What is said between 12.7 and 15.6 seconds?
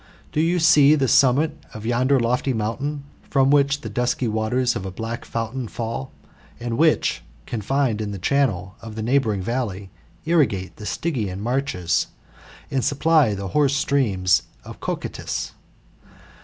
and supply the hoarse streams of Cocytus